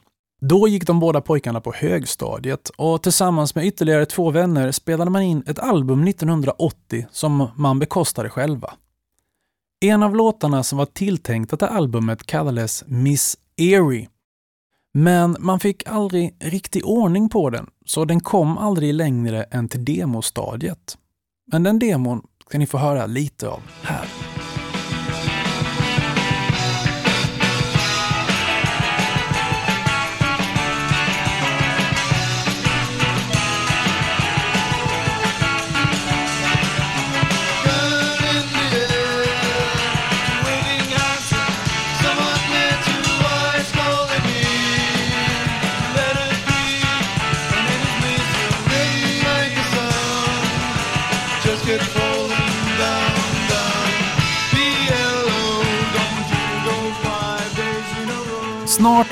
[0.48, 5.22] Då gick de båda pojkarna på högstadiet och tillsammans med ytterligare två vänner spelade man
[5.22, 8.74] in ett album 1980 som man bekostade själva.
[9.80, 14.08] En av låtarna som var tilltänkta till albumet kallades Miss Erie.
[14.94, 19.84] Men man fick aldrig riktig ordning på den, så den kom aldrig längre än till
[19.84, 20.98] demostadiet.
[21.52, 24.33] Men den demon ska ni få höra lite av här.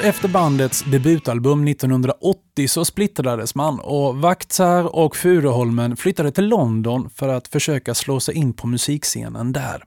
[0.02, 7.28] Efter bandets debutalbum 1980 så splittrades man och Vaktsar och Furuholmen flyttade till London för
[7.28, 9.82] att försöka slå sig in på musikscenen där.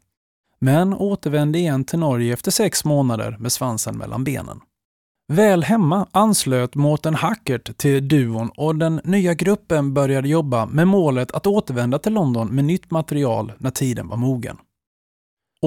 [0.60, 4.60] Men återvände igen till Norge efter sex månader med svansen mellan benen.
[5.34, 11.32] Väl hemma anslöt Mårten Hackert till duon och den nya gruppen började jobba med målet
[11.32, 14.58] att återvända till London med nytt material när tiden var mogen.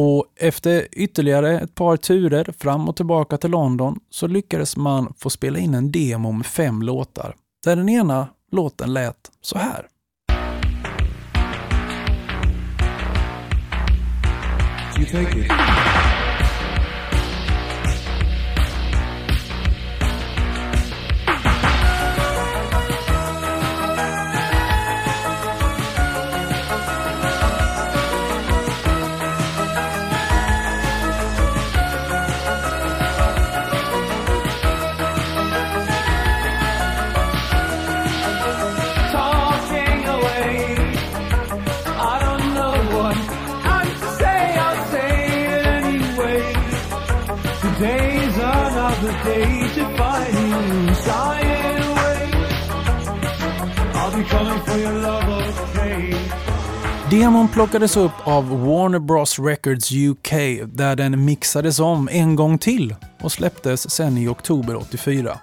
[0.01, 5.31] Och efter ytterligare ett par turer fram och tillbaka till London så lyckades man få
[5.31, 9.87] spela in en demo med fem låtar, där den ena låten lät så här.
[14.99, 15.98] You take it.
[49.13, 49.39] To.
[53.95, 55.29] I'll be coming for your love.
[57.11, 60.31] Demon plockades upp av Warner Bros Records UK
[60.67, 65.39] där den mixades om en gång till och släpptes sen i oktober 84.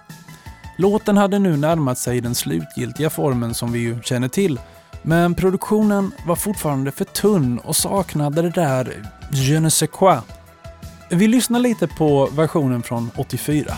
[0.78, 4.60] Låten hade nu närmat sig den slutgiltiga formen som vi ju känner till,
[5.02, 10.16] men produktionen var fortfarande för tunn och saknade det där je ne sais quoi.
[11.10, 13.76] Vi lyssnar lite på versionen från 84.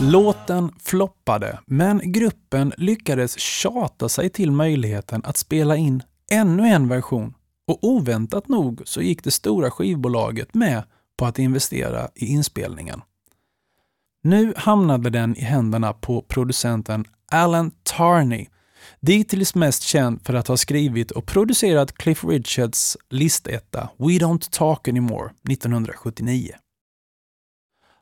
[0.00, 7.34] Låten floppade, men gruppen lyckades tjata sig till möjligheten att spela in ännu en version
[7.66, 10.82] och oväntat nog så gick det stora skivbolaget med
[11.16, 13.02] på att investera i inspelningen.
[14.22, 18.46] Nu hamnade den i händerna på producenten Alan Tarney,
[19.00, 24.88] dittills mest känd för att ha skrivit och producerat Cliff Richards listetta We Don't Talk
[24.88, 26.52] Anymore 1979.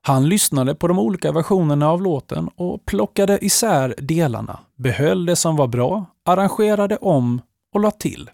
[0.01, 5.57] Han lyssnade på de olika versionerna av låten och plockade isär delarna, behöll det som
[5.57, 7.41] var bra, arrangerade om
[7.77, 8.31] och la till.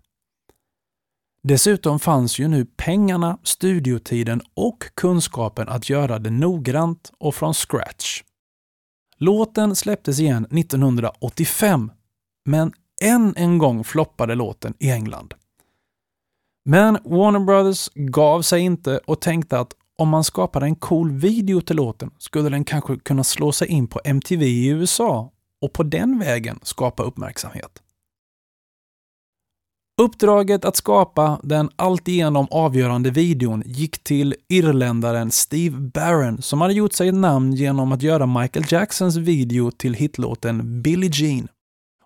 [1.42, 8.22] Dessutom fanns ju nu pengarna, studiotiden och kunskapen att göra det noggrant och från scratch.
[9.16, 11.92] Låten släpptes igen 1985,
[12.44, 12.72] men
[13.02, 15.34] än en gång floppade låten i England.
[16.64, 21.60] Men Warner Brothers gav sig inte och tänkte att om man skapade en cool video
[21.60, 25.82] till låten skulle den kanske kunna slå sig in på MTV i USA och på
[25.82, 27.81] den vägen skapa uppmärksamhet.
[30.02, 36.92] Uppdraget att skapa den alltigenom avgörande videon gick till irländaren Steve Barron som hade gjort
[36.92, 41.48] sig ett namn genom att göra Michael Jacksons video till hitlåten Billie Jean.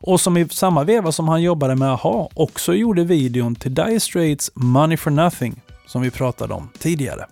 [0.00, 4.00] Och som i samma veva som han jobbade med AHA också gjorde videon till Dire
[4.00, 7.26] Straits Money for Nothing som vi pratade om tidigare.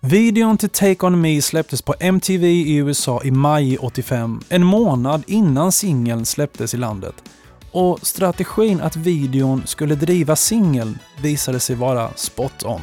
[0.00, 5.22] Videon till Take On Me släpptes på MTV i USA i maj 85, en månad
[5.26, 7.14] innan singeln släpptes i landet.
[7.72, 12.80] Och strategin att videon skulle driva singeln visade sig vara spot on.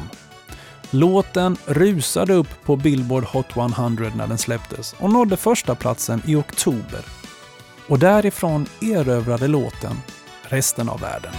[0.90, 6.34] Låten rusade upp på Billboard Hot 100 när den släpptes och nådde första platsen i
[6.34, 7.00] oktober.
[7.88, 9.96] Och därifrån erövrade låten
[10.42, 11.32] resten av världen.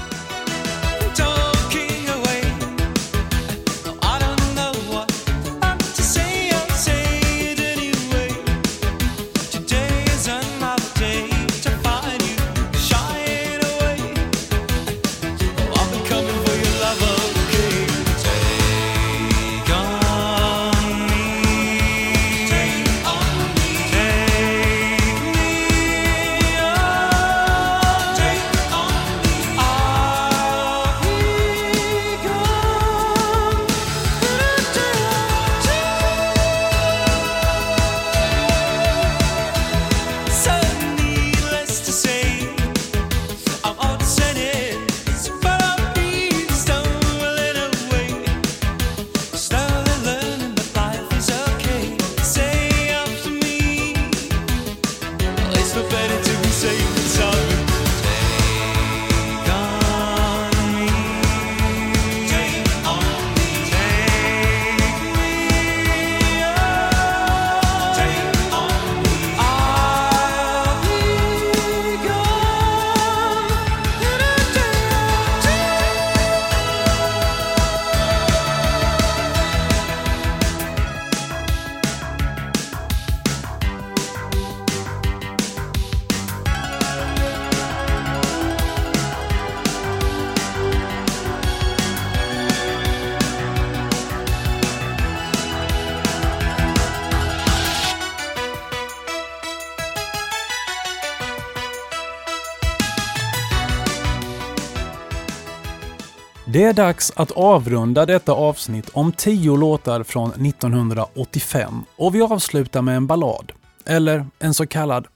[106.62, 112.82] Det är dags att avrunda detta avsnitt om 10 låtar från 1985 och vi avslutar
[112.82, 113.51] med en ballad.
[113.86, 115.07] Eller en så kallad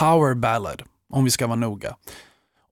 [0.00, 0.82] power ballad,
[1.12, 1.96] om vi ska vara noga.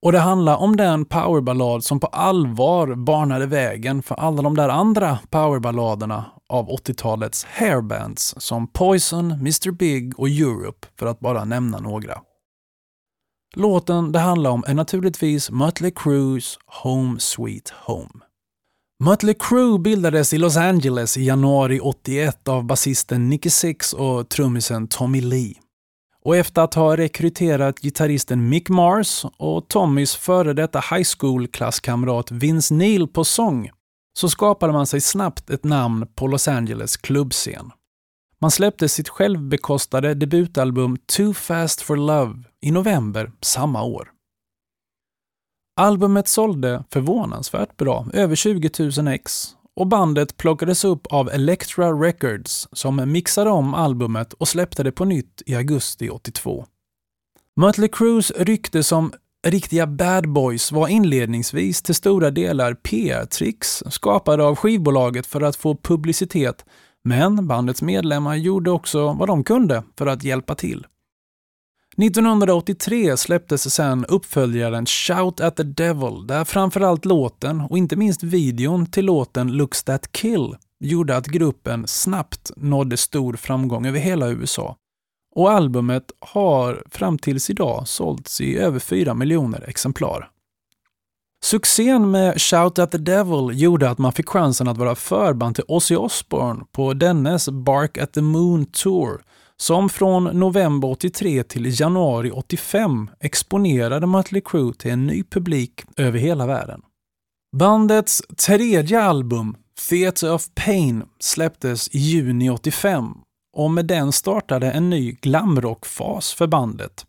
[0.03, 4.69] Och det handlar om den powerballad som på allvar banade vägen för alla de där
[4.69, 11.79] andra powerballaderna av 80-talets hairbands som Poison, Mr Big och Europe, för att bara nämna
[11.79, 12.21] några.
[13.59, 18.11] Låten det handlar om är naturligtvis Mötley Crues Home Sweet Home.
[19.05, 24.89] Mötley Crüe bildades i Los Angeles i januari 81 av basisten Nicky Six och trummisen
[24.89, 25.55] Tommy Lee.
[26.25, 32.75] Och efter att ha rekryterat gitarristen Mick Mars och Tommys före detta high school-klasskamrat Vince
[32.75, 33.71] Neil på sång
[34.19, 37.71] så skapade man sig snabbt ett namn på Los Angeles klubbscen.
[38.41, 44.11] Man släppte sitt självbekostade debutalbum Too Fast For Love i november samma år.
[45.81, 52.69] Albumet sålde förvånansvärt bra, över 20 000 ex, och bandet plockades upp av Elektra Records
[52.73, 56.67] som mixade om albumet och släppte det på nytt i augusti 82.
[57.57, 59.13] Mötley Crues rykte som
[59.47, 65.77] riktiga bad boys var inledningsvis till stora delar PR-tricks skapade av skivbolaget för att få
[65.77, 66.65] publicitet,
[67.09, 70.87] men bandets medlemmar gjorde också vad de kunde för att hjälpa till.
[72.03, 78.87] 1983 släpptes sen uppföljaren Shout at the Devil där framförallt låten och inte minst videon
[78.87, 84.77] till låten Looks That Kill gjorde att gruppen snabbt nådde stor framgång över hela USA.
[85.35, 90.31] Och albumet har fram tills idag sålts i över 4 miljoner exemplar.
[91.45, 95.65] Succén med Shout at the Devil gjorde att man fick chansen att vara förband till
[95.69, 99.23] Ozzy Osbourne på dennes Bark at the Moon Tour
[99.57, 106.19] som från november 83 till januari 85 exponerade Mötley Crüe till en ny publik över
[106.19, 106.81] hela världen.
[107.57, 109.57] Bandets tredje album,
[109.89, 113.15] Theatre of Pain, släpptes i juni 85
[113.57, 117.07] och med den startade en ny glamrockfas för bandet.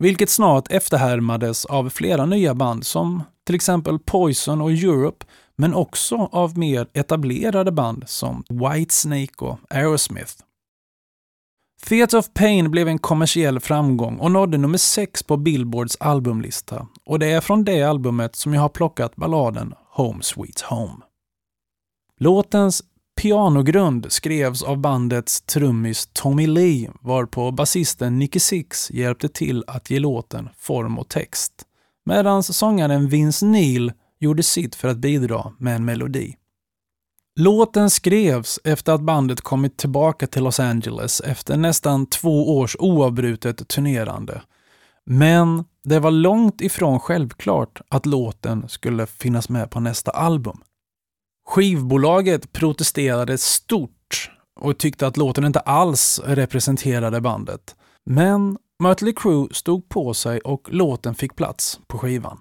[0.00, 5.26] Vilket snart efterhärmades av flera nya band som till exempel Poison och Europe,
[5.56, 10.32] men också av mer etablerade band som Whitesnake och Aerosmith.
[11.86, 16.86] Theatre of Pain blev en kommersiell framgång och nådde nummer 6 på Billboards albumlista.
[17.04, 20.96] Och det är från det albumet som jag har plockat balladen Home Sweet Home.
[22.18, 22.82] Låtens
[23.20, 29.98] pianogrund skrevs av bandets trummis Tommy Lee varpå basisten Nicky Six hjälpte till att ge
[29.98, 31.52] låten form och text.
[32.04, 36.36] Medan sångaren Vince Neil gjorde sitt för att bidra med en melodi.
[37.40, 43.68] Låten skrevs efter att bandet kommit tillbaka till Los Angeles efter nästan två års oavbrutet
[43.68, 44.42] turnerande.
[45.06, 50.60] Men det var långt ifrån självklart att låten skulle finnas med på nästa album.
[51.50, 54.30] Skivbolaget protesterade stort
[54.60, 57.76] och tyckte att låten inte alls representerade bandet.
[58.06, 62.38] Men Mötley Crüe stod på sig och låten fick plats på skivan.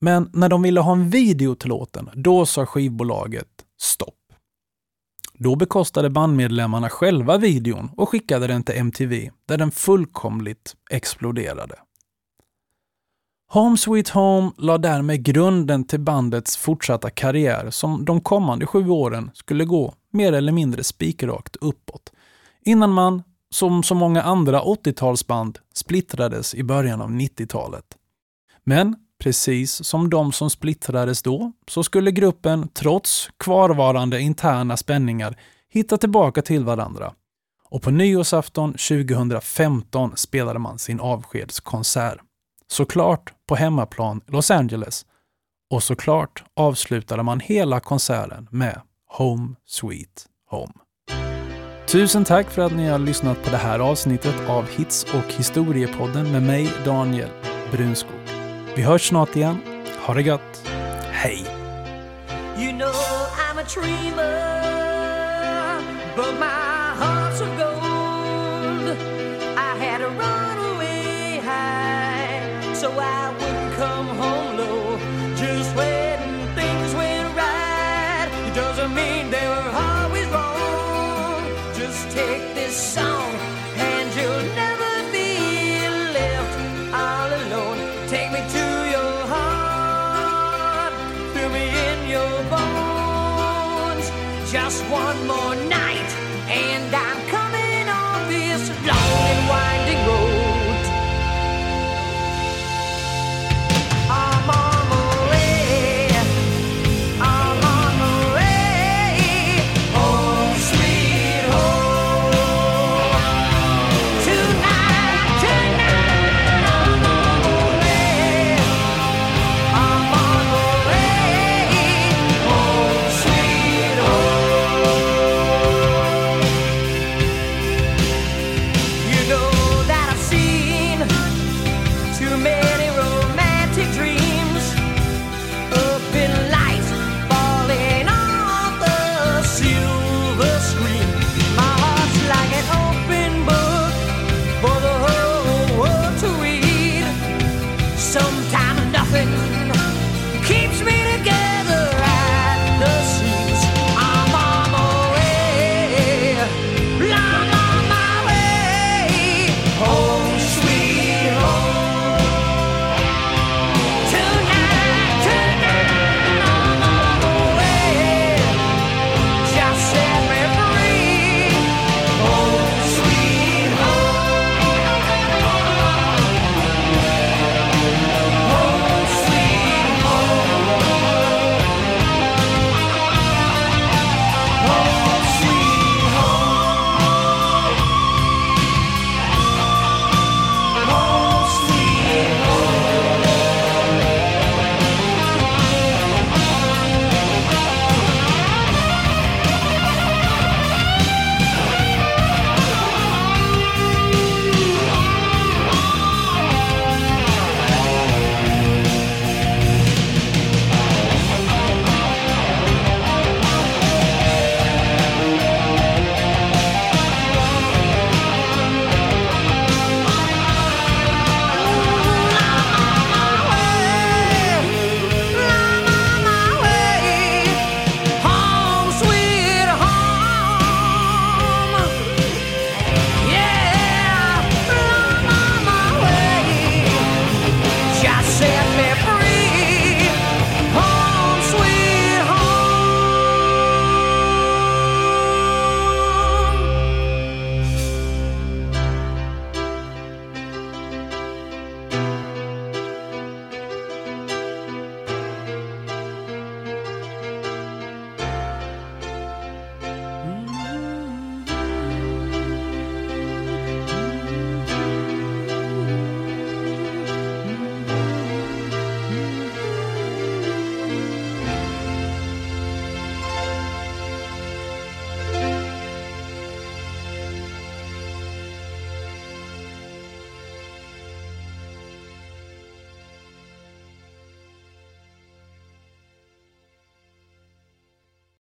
[0.00, 3.48] Men när de ville ha en video till låten, då sa skivbolaget
[3.80, 4.14] stopp.
[5.34, 11.74] Då bekostade bandmedlemmarna själva videon och skickade den till MTV, där den fullkomligt exploderade.
[13.50, 19.30] Home Sweet Home la därmed grunden till bandets fortsatta karriär som de kommande sju åren
[19.34, 22.12] skulle gå mer eller mindre spikrakt uppåt.
[22.64, 27.84] Innan man, som så många andra 80-talsband, splittrades i början av 90-talet.
[28.64, 35.38] Men Precis som de som splittrades då, så skulle gruppen, trots kvarvarande interna spänningar,
[35.68, 37.14] hitta tillbaka till varandra.
[37.70, 42.18] Och på nyårsafton 2015 spelade man sin avskedskonsert.
[42.66, 45.06] Såklart på hemmaplan Los Angeles.
[45.70, 50.72] Och såklart avslutade man hela konserten med Home Sweet Home.
[51.86, 56.32] Tusen tack för att ni har lyssnat på det här avsnittet av Hits och historiepodden
[56.32, 57.30] med mig, Daniel
[57.70, 58.20] Brunskog.
[58.76, 59.56] Vi hörs snart igen.
[60.06, 60.62] Ha det gött.
[61.10, 61.46] Hej!
[62.58, 62.94] You know
[63.48, 64.58] I'm a dreamer,
[66.16, 67.67] but my heart's a.
[78.94, 81.42] mean they were always wrong.
[81.74, 83.32] Just take this song,